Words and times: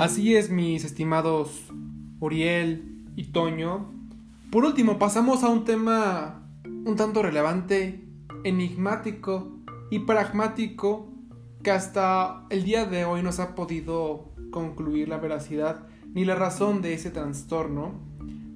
Así 0.00 0.34
es, 0.34 0.48
mis 0.48 0.82
estimados 0.86 1.66
Uriel 2.20 3.04
y 3.16 3.32
Toño. 3.32 3.92
Por 4.50 4.64
último, 4.64 4.98
pasamos 4.98 5.44
a 5.44 5.50
un 5.50 5.66
tema 5.66 6.42
un 6.64 6.96
tanto 6.96 7.20
relevante, 7.20 8.08
enigmático 8.44 9.58
y 9.90 9.98
pragmático 9.98 11.12
que 11.62 11.70
hasta 11.70 12.46
el 12.48 12.64
día 12.64 12.86
de 12.86 13.04
hoy 13.04 13.22
no 13.22 13.30
se 13.30 13.42
ha 13.42 13.54
podido 13.54 14.32
concluir 14.50 15.10
la 15.10 15.18
veracidad 15.18 15.86
ni 16.14 16.24
la 16.24 16.34
razón 16.34 16.80
de 16.80 16.94
ese 16.94 17.10
trastorno, 17.10 17.92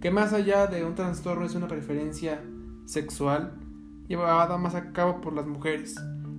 que 0.01 0.11
más 0.11 0.33
allá 0.33 0.67
de 0.67 0.83
un 0.83 0.95
trastorno 0.95 1.45
es 1.45 1.55
una 1.55 1.69
preferencia 1.69 2.43
sexual 2.87 3.61
llevada 4.09 4.57
más 4.57 4.75
a 4.75 4.93
cabo 4.93 5.21
por 5.21 5.35
las 5.35 5.47
mujeres, 5.47 5.95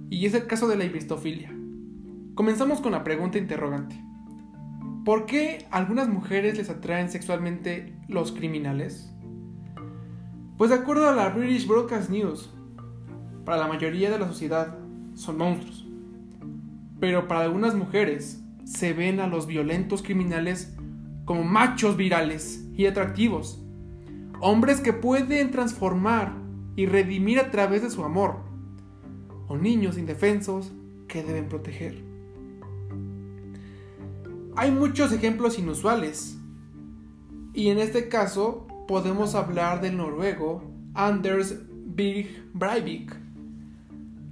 y 0.10 0.25
es 0.25 0.33
el 0.33 0.47
caso 0.47 0.68
de 0.68 0.78
la 0.78 0.86
hibristofilia. 0.86 1.56
Comenzamos 2.33 2.82
con 2.82 2.93
la 2.93 3.04
pregunta 3.04 3.37
interrogante. 3.37 4.04
¿Por 5.05 5.27
qué 5.27 5.68
algunas 5.69 6.09
mujeres 6.09 6.57
les 6.57 6.71
atraen 6.71 7.11
sexualmente 7.11 7.93
los 8.07 8.32
criminales? 8.32 9.13
Pues 10.57 10.71
de 10.71 10.77
acuerdo 10.77 11.07
a 11.07 11.13
la 11.13 11.29
British 11.29 11.68
Broadcast 11.68 12.09
News, 12.09 12.51
para 13.46 13.57
la 13.57 13.68
mayoría 13.68 14.10
de 14.10 14.18
la 14.18 14.27
sociedad 14.27 14.79
son 15.13 15.37
monstruos. 15.37 15.87
Pero 16.99 17.27
para 17.27 17.41
algunas 17.41 17.75
mujeres 17.75 18.41
se 18.63 18.93
ven 18.93 19.19
a 19.19 19.27
los 19.27 19.46
violentos 19.46 20.01
criminales 20.01 20.75
como 21.25 21.43
machos 21.43 21.97
virales 21.97 22.68
y 22.75 22.87
atractivos. 22.87 23.63
Hombres 24.41 24.82
que 24.82 24.91
pueden 24.91 25.51
transformar 25.51 26.33
y 26.75 26.87
redimir 26.87 27.37
a 27.39 27.51
través 27.51 27.83
de 27.83 27.91
su 27.91 28.04
amor. 28.04 28.37
O 29.49 29.55
niños 29.55 29.99
indefensos 29.99 30.74
que 31.07 31.21
deben 31.21 31.47
proteger. 31.47 32.14
Hay 34.58 34.72
muchos 34.72 35.11
ejemplos 35.11 35.59
inusuales. 35.59 36.38
Y 37.53 37.70
en 37.70 37.78
este 37.78 38.09
caso 38.09 38.67
podemos 38.88 39.36
hablar 39.36 39.81
del 39.81 39.98
noruego 39.98 40.64
Anders 40.94 41.56
Birg 41.70 42.28
Breivik, 42.53 43.16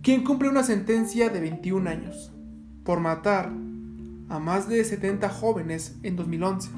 quien 0.01 0.23
cumple 0.23 0.49
una 0.49 0.63
sentencia 0.63 1.29
de 1.29 1.39
21 1.39 1.89
años 1.89 2.31
por 2.83 2.99
matar 2.99 3.51
a 4.29 4.39
más 4.39 4.67
de 4.67 4.83
70 4.83 5.29
jóvenes 5.29 5.97
en 6.03 6.15
2011. 6.15 6.69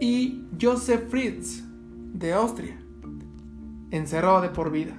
Y 0.00 0.44
Josef 0.60 1.08
Fritz, 1.08 1.64
de 2.12 2.32
Austria, 2.32 2.78
encerrado 3.90 4.42
de 4.42 4.50
por 4.50 4.70
vida 4.70 4.96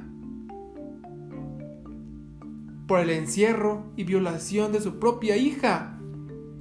por 2.87 2.99
el 2.99 3.09
encierro 3.09 3.83
y 3.95 4.03
violación 4.03 4.71
de 4.71 4.81
su 4.81 4.99
propia 4.99 5.37
hija 5.37 5.99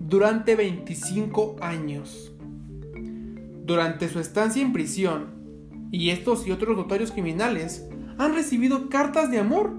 durante 0.07 0.55
25 0.55 1.57
años. 1.63 2.33
Durante 3.65 4.09
su 4.09 4.21
estancia 4.21 4.61
en 4.61 4.73
prisión, 4.73 5.35
y 5.91 6.11
estos 6.11 6.47
y 6.47 6.51
otros 6.51 6.77
notarios 6.77 7.13
criminales 7.13 7.89
han 8.19 8.35
recibido 8.35 8.91
cartas 8.91 9.31
de 9.31 9.39
amor 9.39 9.73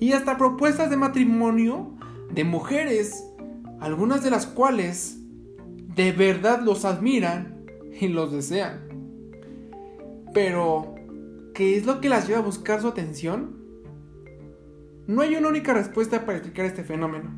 y 0.00 0.12
hasta 0.12 0.36
propuestas 0.36 0.90
de 0.90 0.96
matrimonio 0.96 1.94
de 2.32 2.42
mujeres, 2.42 3.24
algunas 3.80 4.24
de 4.24 4.30
las 4.30 4.46
cuales 4.46 5.18
de 5.94 6.10
verdad 6.10 6.62
los 6.62 6.84
admiran 6.84 7.64
y 8.00 8.08
los 8.08 8.32
desean. 8.32 8.80
Pero, 10.34 10.96
¿qué 11.54 11.76
es 11.76 11.86
lo 11.86 12.00
que 12.00 12.08
las 12.08 12.26
lleva 12.26 12.40
a 12.40 12.42
buscar 12.42 12.80
su 12.80 12.88
atención? 12.88 13.56
No 15.06 15.22
hay 15.22 15.36
una 15.36 15.48
única 15.48 15.72
respuesta 15.72 16.26
para 16.26 16.38
explicar 16.38 16.66
este 16.66 16.82
fenómeno, 16.82 17.30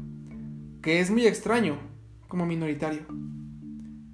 que 0.81 1.01
es 1.01 1.11
muy 1.11 1.27
extraño 1.27 1.88
como 2.29 2.47
minoritario. 2.47 3.03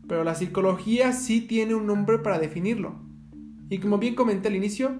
Pero 0.08 0.24
la 0.24 0.34
psicología 0.34 1.12
sí 1.12 1.40
tiene 1.40 1.74
un 1.74 1.86
nombre 1.86 2.18
para 2.18 2.38
definirlo, 2.38 2.94
y 3.68 3.78
como 3.78 3.98
bien 3.98 4.14
comenté 4.14 4.48
al 4.48 4.56
inicio, 4.56 4.92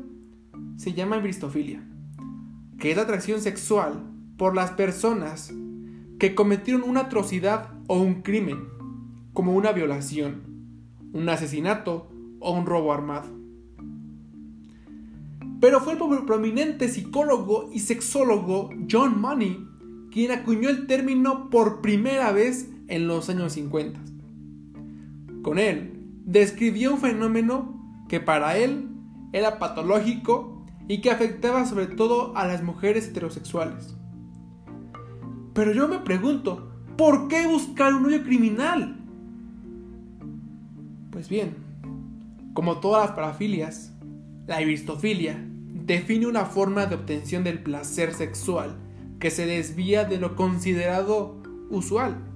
se 0.77 0.93
llama 0.93 1.19
bristofilia, 1.19 1.83
que 2.78 2.91
es 2.91 2.97
la 2.97 3.05
atracción 3.05 3.41
sexual 3.41 4.11
por 4.37 4.55
las 4.55 4.72
personas 4.72 5.53
que 6.19 6.34
cometieron 6.34 6.83
una 6.83 7.03
atrocidad 7.03 7.71
o 7.87 8.00
un 8.00 8.22
crimen, 8.22 8.69
como 9.33 9.55
una 9.55 9.72
violación, 9.72 10.43
un 11.12 11.28
asesinato 11.28 12.09
o 12.41 12.53
un 12.53 12.67
robo 12.67 12.93
armado. 12.93 13.28
Pero 15.61 15.81
fue 15.81 15.94
el 15.94 16.25
prominente 16.27 16.88
psicólogo 16.88 17.71
y 17.72 17.78
sexólogo 17.81 18.71
John 18.91 19.21
Money 19.21 19.69
quien 20.15 20.31
acuñó 20.31 20.69
el 20.69 20.87
término 20.87 21.50
por 21.50 21.81
primera 21.81 22.31
vez 22.31 22.71
en 22.89 23.09
los 23.09 23.28
años 23.31 23.53
50. 23.55 24.00
Con 25.43 25.59
él, 25.59 25.95
describió 26.25 26.95
un 26.95 27.00
fenómeno 27.00 28.05
que 28.09 28.21
para 28.21 28.56
él 28.56 28.89
era 29.33 29.59
patológico 29.59 30.65
y 30.89 31.00
que 31.00 31.11
afectaba 31.11 31.67
sobre 31.67 31.87
todo 31.87 32.37
a 32.37 32.47
las 32.47 32.62
mujeres 32.62 33.09
heterosexuales. 33.09 33.97
Pero 35.55 35.73
yo 35.73 35.89
me 35.89 35.99
pregunto, 35.99 36.73
¿por 36.97 37.28
qué 37.28 37.47
buscar 37.47 37.94
un 37.94 38.06
odio 38.06 38.23
criminal? 38.23 38.97
Pues 41.11 41.28
bien, 41.28 41.55
como 42.55 42.81
todas 42.81 43.06
las 43.06 43.17
parafilias, 43.17 43.93
la 44.47 44.61
ibistofilia 44.61 45.39
define 45.84 46.27
una 46.27 46.44
forma 46.44 46.87
de 46.87 46.97
obtención 46.97 47.44
del 47.44 47.62
placer 47.62 48.15
sexual 48.15 48.77
que 49.21 49.31
se 49.31 49.47
desvía 49.47 50.05
de 50.05 50.19
lo 50.19 50.37
considerado 50.37 51.43
usual. 51.71 52.34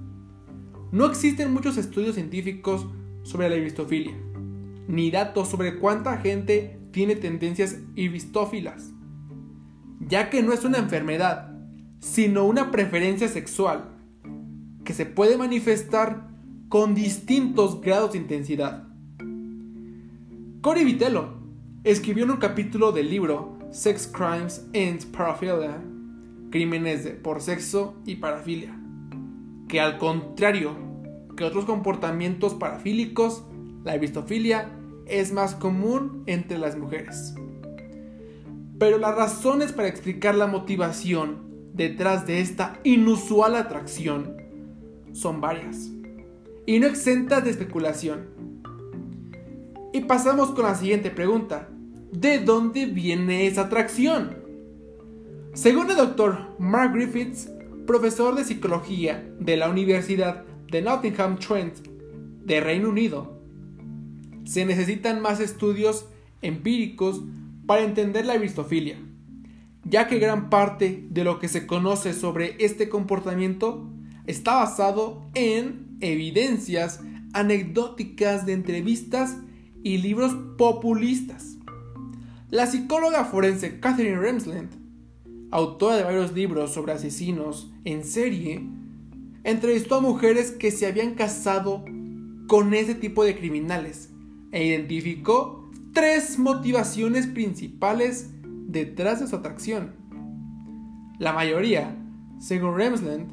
No 0.91 1.05
existen 1.05 1.53
muchos 1.53 1.77
estudios 1.77 2.15
científicos 2.15 2.87
sobre 3.23 3.49
la 3.49 3.57
ibistofilia, 3.57 4.15
ni 4.87 5.11
datos 5.11 5.47
sobre 5.47 5.77
cuánta 5.77 6.17
gente 6.17 6.79
tiene 6.91 7.15
tendencias 7.15 7.77
ibistófilas, 7.95 8.91
ya 9.99 10.29
que 10.29 10.41
no 10.41 10.51
es 10.51 10.65
una 10.65 10.79
enfermedad, 10.79 11.55
sino 11.99 12.45
una 12.45 12.71
preferencia 12.71 13.27
sexual 13.27 13.97
que 14.83 14.93
se 14.93 15.05
puede 15.05 15.37
manifestar 15.37 16.27
con 16.69 16.95
distintos 16.95 17.81
grados 17.81 18.13
de 18.13 18.19
intensidad. 18.19 18.87
Cory 20.61 20.85
Vitello 20.85 21.37
escribió 21.83 22.23
en 22.23 22.31
un 22.31 22.37
capítulo 22.37 22.91
del 22.91 23.09
libro 23.09 23.59
Sex 23.71 24.07
Crimes 24.07 24.65
and 24.73 25.05
Paraphilia, 25.11 25.83
Crímenes 26.49 27.07
por 27.21 27.41
sexo 27.41 28.01
y 28.07 28.15
parafilia, 28.15 28.78
que 29.69 29.79
al 29.79 29.97
contrario 29.97 30.75
que 31.37 31.45
otros 31.45 31.63
comportamientos 31.63 32.55
parafílicos, 32.55 33.45
la 33.85 33.95
epistofilia 33.95 34.69
es 35.05 35.31
más 35.31 35.55
común 35.55 36.23
entre 36.25 36.57
las 36.57 36.77
mujeres. 36.77 37.33
Pero 38.77 38.97
las 38.97 39.15
razones 39.15 39.71
para 39.71 39.87
explicar 39.87 40.35
la 40.35 40.47
motivación 40.47 41.47
detrás 41.73 42.27
de 42.27 42.41
esta 42.41 42.79
inusual 42.83 43.55
atracción 43.55 44.35
son 45.13 45.39
varias 45.39 45.91
y 46.65 46.79
no 46.79 46.87
exentas 46.87 47.43
de 47.43 47.51
especulación. 47.51 48.27
Y 49.93 50.01
pasamos 50.01 50.51
con 50.51 50.65
la 50.65 50.75
siguiente 50.75 51.09
pregunta. 51.09 51.69
¿De 52.11 52.39
dónde 52.39 52.85
viene 52.85 53.47
esa 53.47 53.61
atracción? 53.61 54.37
Según 55.53 55.89
el 55.89 55.97
doctor 55.97 56.55
Mark 56.59 56.93
Griffiths, 56.93 57.49
profesor 57.89 58.35
de 58.35 58.43
psicología 58.43 59.27
de 59.39 59.57
la 59.57 59.67
Universidad 59.67 60.45
de 60.69 60.83
Nottingham 60.83 61.39
Trent 61.39 61.79
de 62.45 62.59
Reino 62.59 62.89
Unido, 62.89 63.41
se 64.45 64.63
necesitan 64.63 65.23
más 65.23 65.39
estudios 65.39 66.05
empíricos 66.43 67.23
para 67.65 67.81
entender 67.81 68.27
la 68.27 68.37
vistofilia 68.37 68.99
ya 69.85 70.07
que 70.07 70.19
gran 70.19 70.51
parte 70.51 71.07
de 71.09 71.23
lo 71.23 71.39
que 71.39 71.47
se 71.47 71.65
conoce 71.65 72.13
sobre 72.13 72.63
este 72.63 72.89
comportamiento 72.89 73.89
está 74.27 74.53
basado 74.57 75.25
en 75.33 75.97
evidencias 75.99 76.99
anecdóticas 77.33 78.45
de 78.45 78.53
entrevistas 78.53 79.37
y 79.81 79.97
libros 79.97 80.35
populistas. 80.59 81.57
La 82.51 82.67
psicóloga 82.67 83.25
forense 83.25 83.79
Catherine 83.79 84.19
Remsland, 84.19 84.69
autora 85.49 85.95
de 85.95 86.03
varios 86.03 86.33
libros 86.33 86.71
sobre 86.71 86.93
asesinos 86.93 87.68
en 87.85 88.03
serie, 88.03 88.61
entrevistó 89.43 89.95
a 89.95 90.01
mujeres 90.01 90.51
que 90.51 90.71
se 90.71 90.85
habían 90.85 91.15
casado 91.15 91.85
con 92.47 92.73
ese 92.73 92.95
tipo 92.95 93.23
de 93.23 93.37
criminales 93.37 94.09
e 94.51 94.65
identificó 94.65 95.69
tres 95.93 96.39
motivaciones 96.39 97.27
principales 97.27 98.31
detrás 98.67 99.19
de 99.19 99.27
su 99.27 99.35
atracción. 99.35 99.93
La 101.19 101.33
mayoría, 101.33 101.95
según 102.39 102.75
Remsland, 102.75 103.29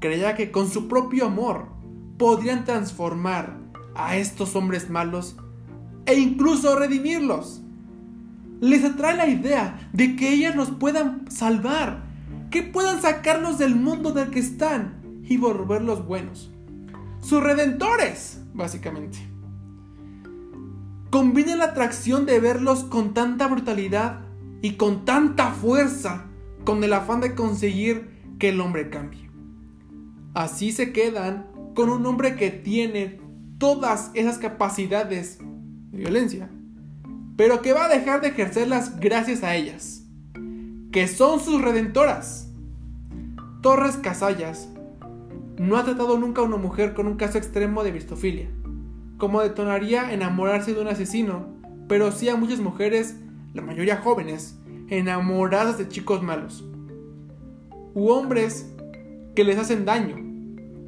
creía 0.00 0.34
que 0.34 0.50
con 0.50 0.68
su 0.68 0.88
propio 0.88 1.26
amor 1.26 1.68
podrían 2.18 2.64
transformar 2.64 3.58
a 3.94 4.16
estos 4.16 4.54
hombres 4.56 4.90
malos 4.90 5.36
e 6.06 6.14
incluso 6.18 6.78
redimirlos. 6.78 7.62
Les 8.60 8.84
atrae 8.84 9.16
la 9.16 9.26
idea 9.26 9.88
de 9.92 10.16
que 10.16 10.32
ellas 10.32 10.54
los 10.56 10.70
puedan 10.70 11.30
salvar, 11.30 12.04
que 12.54 12.62
puedan 12.62 13.02
sacarlos 13.02 13.58
del 13.58 13.74
mundo 13.74 14.12
del 14.12 14.30
que 14.30 14.38
están 14.38 15.02
y 15.24 15.38
volverlos 15.38 16.06
buenos. 16.06 16.52
sus 17.18 17.42
redentores, 17.42 18.42
básicamente. 18.52 19.18
Combina 21.10 21.56
la 21.56 21.64
atracción 21.64 22.26
de 22.26 22.38
verlos 22.38 22.84
con 22.84 23.12
tanta 23.12 23.48
brutalidad 23.48 24.20
y 24.62 24.74
con 24.74 25.04
tanta 25.04 25.50
fuerza 25.50 26.26
con 26.64 26.84
el 26.84 26.92
afán 26.92 27.20
de 27.20 27.34
conseguir 27.34 28.36
que 28.38 28.50
el 28.50 28.60
hombre 28.60 28.88
cambie. 28.88 29.28
Así 30.32 30.70
se 30.70 30.92
quedan 30.92 31.48
con 31.74 31.90
un 31.90 32.06
hombre 32.06 32.36
que 32.36 32.50
tiene 32.50 33.18
todas 33.58 34.12
esas 34.14 34.38
capacidades 34.38 35.38
de 35.90 35.98
violencia, 35.98 36.48
pero 37.36 37.62
que 37.62 37.72
va 37.72 37.86
a 37.86 37.88
dejar 37.88 38.20
de 38.20 38.28
ejercerlas 38.28 39.00
gracias 39.00 39.42
a 39.42 39.56
ellas, 39.56 40.03
que 40.94 41.08
son 41.08 41.40
sus 41.40 41.60
redentoras. 41.60 42.52
Torres 43.62 43.96
Casallas 43.96 44.68
no 45.58 45.76
ha 45.76 45.82
tratado 45.82 46.18
nunca 46.20 46.40
a 46.40 46.44
una 46.44 46.56
mujer 46.56 46.94
con 46.94 47.08
un 47.08 47.16
caso 47.16 47.36
extremo 47.36 47.82
de 47.82 47.90
vistofilia, 47.90 48.48
como 49.18 49.40
detonaría 49.40 50.12
enamorarse 50.12 50.72
de 50.72 50.80
un 50.80 50.86
asesino, 50.86 51.48
pero 51.88 52.12
sí 52.12 52.28
a 52.28 52.36
muchas 52.36 52.60
mujeres, 52.60 53.16
la 53.54 53.62
mayoría 53.62 54.02
jóvenes, 54.02 54.56
enamoradas 54.88 55.78
de 55.78 55.88
chicos 55.88 56.22
malos, 56.22 56.64
u 57.94 58.10
hombres 58.10 58.72
que 59.34 59.42
les 59.42 59.58
hacen 59.58 59.84
daño, 59.84 60.14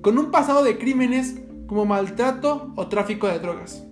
con 0.03 0.19
un 0.19 0.31
pasado 0.31 0.63
de 0.63 0.79
crímenes 0.79 1.43
como 1.67 1.85
maltrato 1.85 2.73
o 2.77 2.87
tráfico 2.87 3.27
de 3.27 3.41
drogas. 3.41 3.85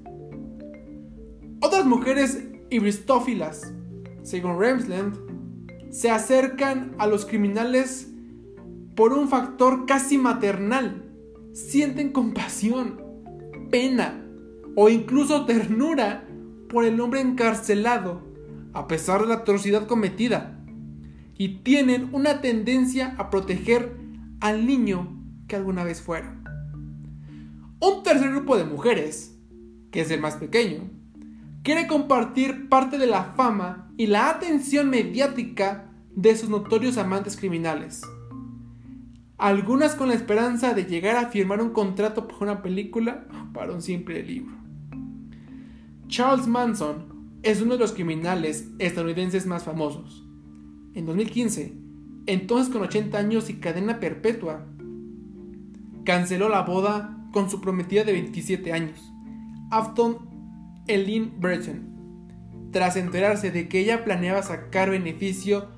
Otras 1.60 1.84
mujeres 1.84 2.40
ibristófilas, 2.70 3.74
según 4.22 4.60
Ramsland, 4.60 5.33
se 5.94 6.10
acercan 6.10 6.96
a 6.98 7.06
los 7.06 7.24
criminales 7.24 8.08
por 8.96 9.12
un 9.12 9.28
factor 9.28 9.86
casi 9.86 10.18
maternal. 10.18 11.04
Sienten 11.52 12.10
compasión, 12.10 13.00
pena 13.70 14.26
o 14.74 14.88
incluso 14.88 15.46
ternura 15.46 16.26
por 16.68 16.84
el 16.84 17.00
hombre 17.00 17.20
encarcelado, 17.20 18.22
a 18.72 18.88
pesar 18.88 19.20
de 19.20 19.28
la 19.28 19.34
atrocidad 19.36 19.86
cometida. 19.86 20.58
Y 21.38 21.58
tienen 21.58 22.08
una 22.10 22.40
tendencia 22.40 23.14
a 23.16 23.30
proteger 23.30 23.96
al 24.40 24.66
niño 24.66 25.16
que 25.46 25.54
alguna 25.54 25.84
vez 25.84 26.02
fueron. 26.02 26.42
Un 27.78 28.02
tercer 28.02 28.32
grupo 28.32 28.56
de 28.56 28.64
mujeres, 28.64 29.38
que 29.92 30.00
es 30.00 30.10
el 30.10 30.20
más 30.20 30.34
pequeño, 30.38 30.90
quiere 31.64 31.86
compartir 31.86 32.68
parte 32.68 32.98
de 32.98 33.06
la 33.06 33.32
fama 33.36 33.90
y 33.96 34.06
la 34.06 34.28
atención 34.28 34.90
mediática 34.90 35.90
de 36.14 36.36
sus 36.36 36.50
notorios 36.50 36.98
amantes 36.98 37.36
criminales. 37.36 38.02
Algunas 39.38 39.94
con 39.94 40.08
la 40.08 40.14
esperanza 40.14 40.74
de 40.74 40.84
llegar 40.84 41.16
a 41.16 41.30
firmar 41.30 41.62
un 41.62 41.70
contrato 41.70 42.28
por 42.28 42.42
una 42.42 42.62
película 42.62 43.26
para 43.54 43.72
un 43.72 43.80
simple 43.80 44.22
libro. 44.22 44.54
Charles 46.06 46.46
Manson 46.46 47.38
es 47.42 47.62
uno 47.62 47.74
de 47.74 47.80
los 47.80 47.92
criminales 47.92 48.68
estadounidenses 48.78 49.46
más 49.46 49.64
famosos. 49.64 50.22
En 50.92 51.06
2015, 51.06 51.72
entonces 52.26 52.72
con 52.72 52.82
80 52.82 53.16
años 53.16 53.48
y 53.48 53.54
cadena 53.54 54.00
perpetua, 54.00 54.66
canceló 56.04 56.50
la 56.50 56.60
boda 56.60 57.26
con 57.32 57.48
su 57.48 57.62
prometida 57.62 58.04
de 58.04 58.12
27 58.12 58.70
años, 58.70 59.00
Afton 59.70 60.33
Eileen 60.86 61.40
Breton, 61.40 62.70
tras 62.70 62.96
enterarse 62.96 63.50
de 63.50 63.68
que 63.68 63.80
ella 63.80 64.04
planeaba 64.04 64.42
sacar 64.42 64.90
beneficio 64.90 65.68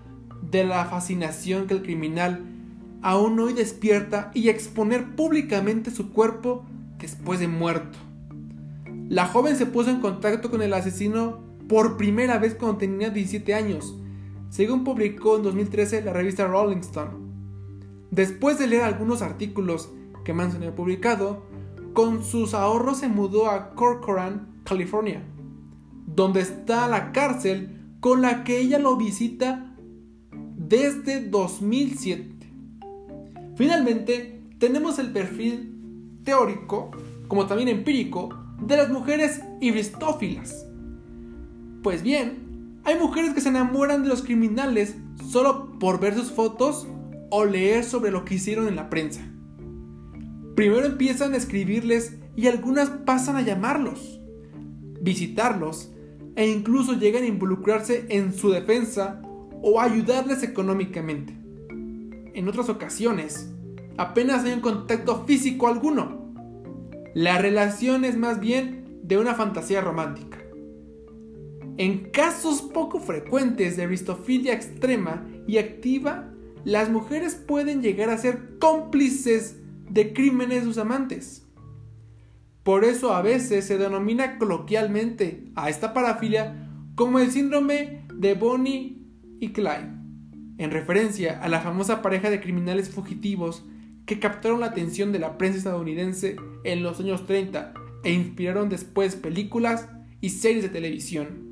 de 0.42 0.64
la 0.64 0.84
fascinación 0.86 1.66
que 1.66 1.74
el 1.74 1.82
criminal 1.82 2.44
aún 3.02 3.38
hoy 3.38 3.52
despierta 3.52 4.30
y 4.34 4.48
exponer 4.48 5.14
públicamente 5.14 5.90
su 5.90 6.10
cuerpo 6.10 6.64
después 6.98 7.38
de 7.38 7.46
muerto. 7.46 7.98
La 9.08 9.26
joven 9.26 9.54
se 9.54 9.66
puso 9.66 9.90
en 9.90 10.00
contacto 10.00 10.50
con 10.50 10.62
el 10.62 10.74
asesino 10.74 11.44
por 11.68 11.96
primera 11.96 12.38
vez 12.38 12.56
cuando 12.56 12.78
tenía 12.78 13.10
17 13.10 13.54
años, 13.54 13.94
según 14.50 14.82
publicó 14.82 15.36
en 15.36 15.44
2013 15.44 16.02
la 16.02 16.12
revista 16.12 16.48
Rolling 16.48 16.78
Stone. 16.78 17.12
Después 18.10 18.58
de 18.58 18.66
leer 18.66 18.82
algunos 18.82 19.22
artículos 19.22 19.90
que 20.24 20.32
Manson 20.32 20.62
había 20.62 20.74
publicado, 20.74 21.44
con 21.92 22.24
sus 22.24 22.54
ahorros 22.54 22.98
se 22.98 23.08
mudó 23.08 23.48
a 23.48 23.74
Corcoran, 23.74 24.55
California, 24.66 25.22
donde 26.06 26.40
está 26.40 26.86
la 26.88 27.12
cárcel 27.12 27.80
con 28.00 28.20
la 28.20 28.44
que 28.44 28.60
ella 28.60 28.78
lo 28.78 28.96
visita 28.96 29.74
desde 30.56 31.26
2007. 31.26 32.36
Finalmente, 33.56 34.42
tenemos 34.58 34.98
el 34.98 35.12
perfil 35.12 36.20
teórico, 36.24 36.90
como 37.28 37.46
también 37.46 37.68
empírico, 37.68 38.28
de 38.60 38.76
las 38.76 38.90
mujeres 38.90 39.42
ibristófilas. 39.60 40.66
Pues 41.82 42.02
bien, 42.02 42.80
hay 42.84 42.98
mujeres 42.98 43.32
que 43.32 43.40
se 43.40 43.48
enamoran 43.48 44.02
de 44.02 44.08
los 44.08 44.22
criminales 44.22 44.96
solo 45.30 45.78
por 45.78 46.00
ver 46.00 46.14
sus 46.14 46.30
fotos 46.30 46.86
o 47.30 47.44
leer 47.44 47.84
sobre 47.84 48.10
lo 48.10 48.24
que 48.24 48.34
hicieron 48.34 48.68
en 48.68 48.76
la 48.76 48.90
prensa. 48.90 49.22
Primero 50.54 50.86
empiezan 50.86 51.34
a 51.34 51.36
escribirles 51.36 52.16
y 52.34 52.46
algunas 52.46 52.90
pasan 52.90 53.36
a 53.36 53.42
llamarlos, 53.42 54.20
visitarlos 55.06 55.92
e 56.34 56.48
incluso 56.50 56.92
llegan 56.94 57.22
a 57.22 57.28
involucrarse 57.28 58.04
en 58.10 58.34
su 58.34 58.50
defensa 58.50 59.22
o 59.62 59.80
ayudarles 59.80 60.42
económicamente. 60.42 61.32
En 62.34 62.48
otras 62.48 62.68
ocasiones, 62.68 63.50
apenas 63.96 64.44
hay 64.44 64.52
un 64.52 64.60
contacto 64.60 65.24
físico 65.24 65.68
alguno. 65.68 66.34
La 67.14 67.38
relación 67.38 68.04
es 68.04 68.18
más 68.18 68.40
bien 68.40 69.00
de 69.02 69.16
una 69.16 69.34
fantasía 69.34 69.80
romántica. 69.80 70.38
En 71.78 72.10
casos 72.10 72.60
poco 72.60 73.00
frecuentes 73.00 73.76
de 73.76 73.86
vistofilia 73.86 74.54
extrema 74.54 75.26
y 75.46 75.58
activa, 75.58 76.32
las 76.64 76.90
mujeres 76.90 77.36
pueden 77.36 77.80
llegar 77.80 78.10
a 78.10 78.18
ser 78.18 78.58
cómplices 78.58 79.56
de 79.88 80.12
crímenes 80.12 80.60
de 80.60 80.66
sus 80.66 80.78
amantes. 80.78 81.45
Por 82.66 82.84
eso 82.84 83.14
a 83.14 83.22
veces 83.22 83.64
se 83.64 83.78
denomina 83.78 84.38
coloquialmente 84.38 85.44
a 85.54 85.70
esta 85.70 85.94
parafilia 85.94 86.68
como 86.96 87.20
el 87.20 87.30
síndrome 87.30 88.02
de 88.12 88.34
Bonnie 88.34 89.06
y 89.38 89.50
Clyde, 89.50 89.92
en 90.58 90.72
referencia 90.72 91.40
a 91.40 91.48
la 91.48 91.60
famosa 91.60 92.02
pareja 92.02 92.28
de 92.28 92.40
criminales 92.40 92.90
fugitivos 92.90 93.64
que 94.04 94.18
captaron 94.18 94.58
la 94.58 94.66
atención 94.66 95.12
de 95.12 95.20
la 95.20 95.38
prensa 95.38 95.58
estadounidense 95.58 96.38
en 96.64 96.82
los 96.82 96.98
años 96.98 97.24
30 97.24 97.72
e 98.02 98.12
inspiraron 98.12 98.68
después 98.68 99.14
películas 99.14 99.88
y 100.20 100.30
series 100.30 100.64
de 100.64 100.70
televisión. 100.70 101.46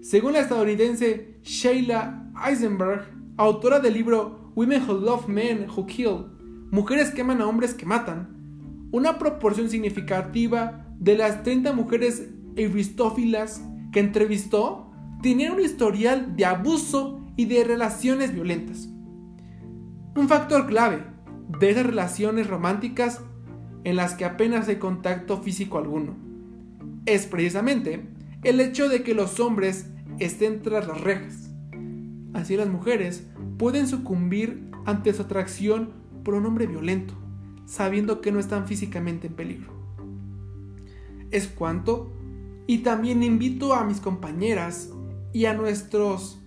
Según 0.00 0.32
la 0.32 0.40
estadounidense 0.40 1.36
Sheila 1.44 2.28
Eisenberg, 2.44 3.06
autora 3.36 3.78
del 3.78 3.94
libro 3.94 4.50
Women 4.56 4.82
Who 4.82 4.94
Love 4.94 5.28
Men 5.28 5.68
Who 5.70 5.86
Kill, 5.86 6.26
mujeres 6.72 7.12
que 7.12 7.20
aman 7.20 7.40
a 7.40 7.46
hombres 7.46 7.72
que 7.72 7.86
matan, 7.86 8.41
una 8.92 9.18
proporción 9.18 9.68
significativa 9.68 10.86
de 10.98 11.16
las 11.16 11.42
30 11.42 11.72
mujeres 11.72 12.28
euristófilas 12.54 13.62
que 13.90 14.00
entrevistó 14.00 14.92
tenían 15.22 15.54
un 15.54 15.60
historial 15.60 16.36
de 16.36 16.44
abuso 16.44 17.26
y 17.36 17.46
de 17.46 17.64
relaciones 17.64 18.32
violentas. 18.32 18.88
Un 20.14 20.28
factor 20.28 20.66
clave 20.66 21.02
de 21.58 21.70
esas 21.70 21.86
relaciones 21.86 22.46
románticas 22.46 23.20
en 23.84 23.96
las 23.96 24.14
que 24.14 24.24
apenas 24.24 24.68
hay 24.68 24.76
contacto 24.76 25.38
físico 25.38 25.78
alguno 25.78 26.14
es 27.06 27.26
precisamente 27.26 28.06
el 28.42 28.60
hecho 28.60 28.88
de 28.88 29.02
que 29.02 29.14
los 29.14 29.40
hombres 29.40 29.90
estén 30.18 30.62
tras 30.62 30.86
las 30.86 31.00
rejas. 31.00 31.50
Así 32.32 32.56
las 32.56 32.68
mujeres 32.68 33.26
pueden 33.58 33.86
sucumbir 33.86 34.70
ante 34.84 35.12
su 35.12 35.22
atracción 35.22 35.92
por 36.24 36.34
un 36.34 36.46
hombre 36.46 36.66
violento, 36.66 37.14
sabiendo 37.66 38.20
que 38.20 38.32
no 38.32 38.38
están 38.38 38.66
físicamente 38.66 39.26
en 39.26 39.34
peligro. 39.34 39.72
Es 41.30 41.46
cuanto, 41.46 42.12
y 42.66 42.78
también 42.78 43.22
invito 43.22 43.74
a 43.74 43.84
mis 43.84 44.00
compañeras 44.00 44.90
y 45.32 45.46
a 45.46 45.54
nuestros 45.54 46.40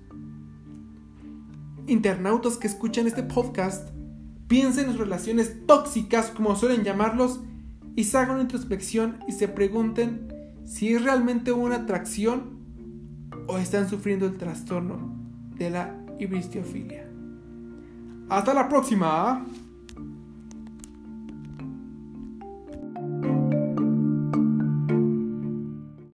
internautas 1.87 2.57
que 2.57 2.67
escuchan 2.67 3.07
este 3.07 3.23
podcast, 3.23 3.89
piensen 4.47 4.89
en 4.89 4.97
relaciones 4.97 5.65
tóxicas, 5.65 6.27
como 6.29 6.55
suelen 6.55 6.83
llamarlos, 6.83 7.41
y 7.95 8.03
se 8.03 8.17
hagan 8.17 8.35
una 8.35 8.41
introspección 8.43 9.19
y 9.27 9.31
se 9.31 9.47
pregunten 9.47 10.27
si 10.65 10.93
es 10.93 11.03
realmente 11.03 11.51
una 11.51 11.77
atracción 11.77 12.55
o 13.47 13.57
están 13.57 13.89
sufriendo 13.89 14.25
el 14.25 14.37
trastorno 14.37 15.15
de 15.57 15.69
la 15.69 15.95
ibristiofilia. 16.19 17.09
Hasta 18.29 18.53
la 18.53 18.67
próxima. 18.67 19.45